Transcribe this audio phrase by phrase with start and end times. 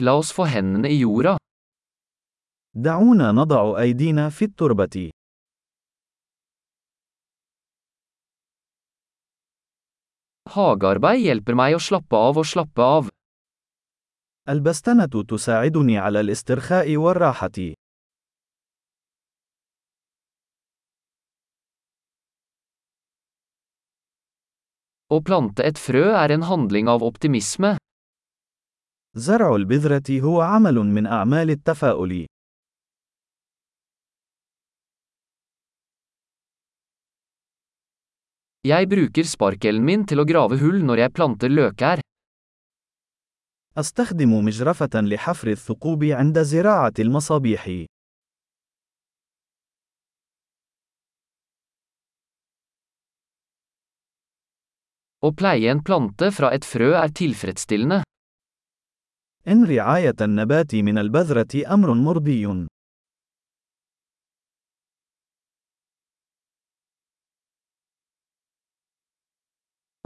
[0.00, 1.36] La oss få hendene i jorda.
[2.74, 5.10] دعونا نضع أيدينا في التربة.
[10.50, 13.10] Hagearbeid hjelper meg å slappe av og slappe av.
[14.48, 17.74] البستنة تساعدني على الاسترخاء والراحة.
[25.10, 27.76] Å plante et frø er en handling av optimisme.
[29.14, 32.26] زرع البذرة هو عمل من أعمال التفاؤل.
[38.62, 42.00] Jeg bruker sparkelen min til å grave hull når jeg planter løkær.
[43.78, 47.86] أستخدم مجرفة لحفر الثقوب عند زراعة المصابيح.
[55.20, 58.02] Å pleie en plante fra et frø er tilfredsstillende.
[59.48, 62.66] إن رعاية النبات من البذرة أمر مرضي.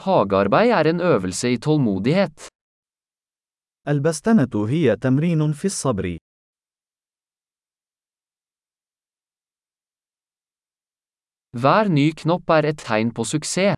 [0.00, 2.48] Hagearbeid er en øvelse i tålmodighet.
[3.88, 6.18] البستنة هي تمرين في الصبر.
[11.56, 13.74] Hver ny knopp er et tegn på suksess.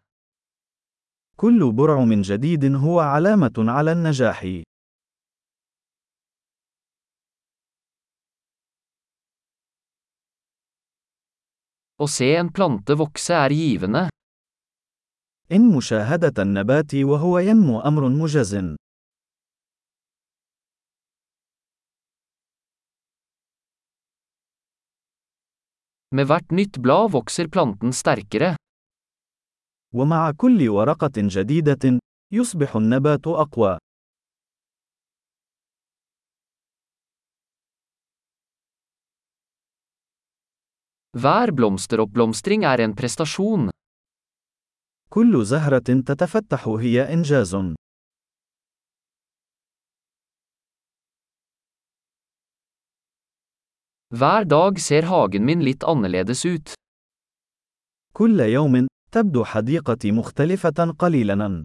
[1.36, 4.62] كل برعم جديد هو علامة على النجاح.
[11.94, 14.08] Å se en plante vokse er givende.
[15.52, 18.76] إن مشاهدة النبات وهو ينمو أمر مجز.
[26.14, 28.56] Med hvert nytt blad vokser planten sterkere.
[29.94, 31.98] ومع كل ورقة جديدة،
[32.32, 33.78] يصبح النبات أقوى.
[41.14, 43.70] Hver blomsteroppblomstring er en prestasjon.
[45.10, 47.54] كل زهرة تتفتح هي إنجاز.
[54.10, 56.74] Hver dag ser hagen min litt annerledes ut.
[58.12, 61.64] كل يوم، تبدو حديقتي مختلفة قليلاً.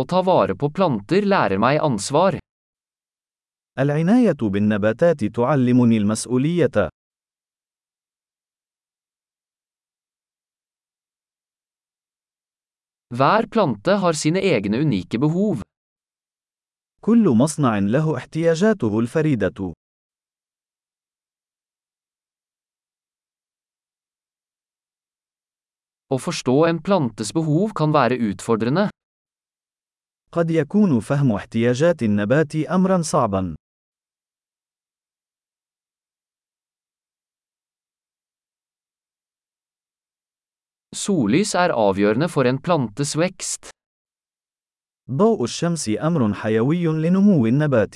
[0.00, 2.38] Å ta vare på planter lærer meg ansvar.
[3.78, 6.88] العناية بالنباتات تعلمني المسؤولية.
[13.14, 15.62] Hver plante har sine egne unike behov.
[17.00, 19.72] كل مصنع له احتياجاته الفريدة.
[26.10, 28.88] Å forstå en plantes behov kan være utfordrende.
[30.31, 33.55] قد يكون فهم احتياجات النبات أمرا صعبا.
[40.95, 43.69] Sollys er avgjørende for en plantes vekst.
[45.11, 47.95] ضوء الشمس أمر حيوي لنمو النبات.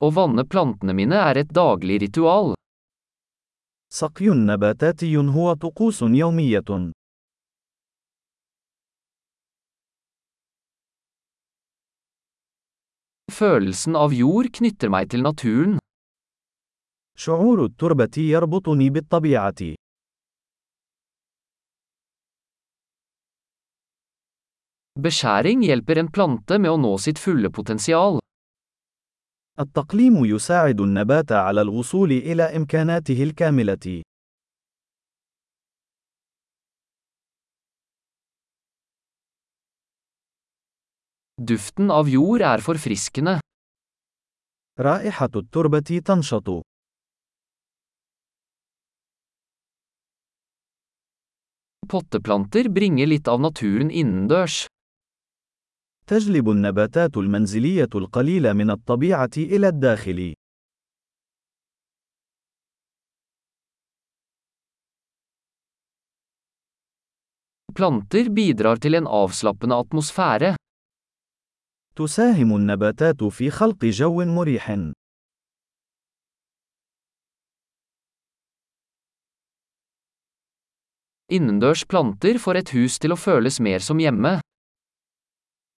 [0.00, 2.59] Å vanne plantene mine er et daglig ritual.
[3.92, 6.92] سقي نباتاتي هو طقوس يومية.
[13.30, 15.78] Følelsen av jord knytter meg til naturen.
[17.18, 19.74] شعور التربة يربطني بالطبيعة.
[25.00, 28.20] Beskjæring hjelper en plante med å nå sitt fulle potensial.
[29.60, 34.02] التقليم يساعد النبات على الوصول إلى إمكاناته الكاملة.
[41.50, 43.40] Duften av jord er forfriskende.
[44.80, 46.62] رائحة التربة تنشط.
[51.88, 54.69] Potteplanter bringer litt av naturen innendørs.
[56.10, 60.34] تجلب النباتات المنزلية القليل من الطبيعة إلى الداخل.
[67.74, 70.56] Planter bidrar til en avslappende atmosfære.
[71.96, 74.70] تساهم النباتات في خلق جو مريح.
[81.28, 84.40] Innendørs planter får et hus til å føles mer som hjemme.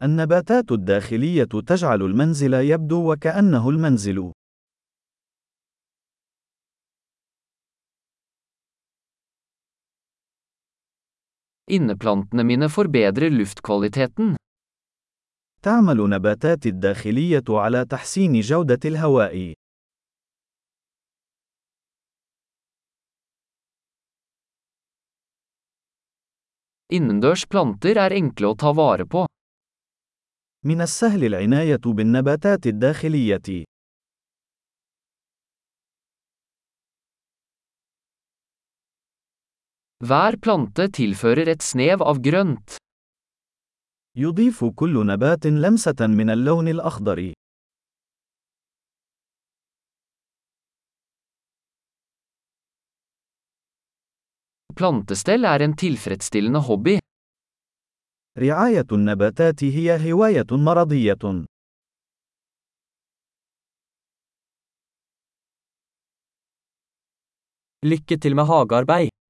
[0.03, 4.33] النباتات الداخلية تجعل المنزل يبدو وكأنه المنزل.
[11.71, 14.37] Inneplantene mine forbedrer luftkvaliteten.
[15.63, 19.55] تعمل نباتاتي الداخلية على تحسين جودة الهواء.
[26.93, 29.25] Innendørs planter er enkle å ta vare på.
[30.65, 33.65] من السهل العناية بالنباتات الداخلية.
[40.05, 42.77] Hver plante tilfører et snev av grønt.
[44.17, 47.33] يضيف كل نبات لمسة من اللون الأخضر.
[54.75, 56.99] Plantestell er en tilfredsstillende hobby.
[58.39, 61.45] رعاية النباتات هي هواية مرضية.
[67.85, 69.13] Lykke til med hagearbeid.